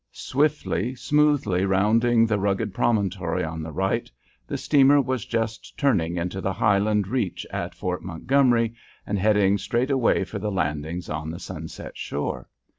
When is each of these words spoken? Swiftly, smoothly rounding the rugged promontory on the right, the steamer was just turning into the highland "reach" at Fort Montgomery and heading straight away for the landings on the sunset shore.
Swiftly, 0.13 0.95
smoothly 0.95 1.63
rounding 1.63 2.25
the 2.25 2.39
rugged 2.39 2.73
promontory 2.73 3.43
on 3.43 3.61
the 3.61 3.71
right, 3.71 4.09
the 4.47 4.57
steamer 4.57 4.99
was 4.99 5.25
just 5.27 5.77
turning 5.77 6.17
into 6.17 6.41
the 6.41 6.53
highland 6.53 7.07
"reach" 7.07 7.45
at 7.51 7.75
Fort 7.75 8.03
Montgomery 8.03 8.73
and 9.05 9.19
heading 9.19 9.59
straight 9.59 9.91
away 9.91 10.23
for 10.23 10.39
the 10.39 10.49
landings 10.49 11.07
on 11.07 11.29
the 11.29 11.37
sunset 11.37 11.95
shore. 11.95 12.49